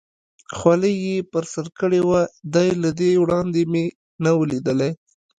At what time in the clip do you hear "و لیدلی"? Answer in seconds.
4.37-4.91